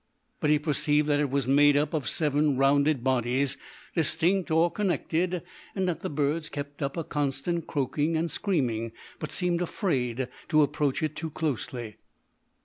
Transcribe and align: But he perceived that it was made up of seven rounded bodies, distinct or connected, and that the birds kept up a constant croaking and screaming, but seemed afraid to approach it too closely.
But 0.39 0.49
he 0.49 0.57
perceived 0.57 1.07
that 1.09 1.19
it 1.19 1.29
was 1.29 1.47
made 1.47 1.77
up 1.77 1.93
of 1.93 2.09
seven 2.09 2.57
rounded 2.57 3.03
bodies, 3.03 3.55
distinct 3.95 4.49
or 4.49 4.71
connected, 4.71 5.43
and 5.75 5.87
that 5.87 5.99
the 5.99 6.09
birds 6.09 6.49
kept 6.49 6.81
up 6.81 6.97
a 6.97 7.03
constant 7.03 7.67
croaking 7.67 8.17
and 8.17 8.31
screaming, 8.31 8.93
but 9.19 9.31
seemed 9.31 9.61
afraid 9.61 10.27
to 10.49 10.63
approach 10.63 11.03
it 11.03 11.15
too 11.15 11.29
closely. 11.29 11.97